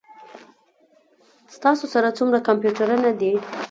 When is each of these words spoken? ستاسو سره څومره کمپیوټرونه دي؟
ستاسو 1.55 1.85
سره 1.93 2.09
څومره 2.17 2.39
کمپیوټرونه 2.47 3.09
دي؟ 3.19 3.33